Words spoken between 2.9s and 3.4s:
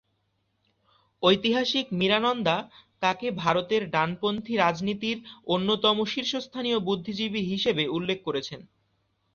তাঁকে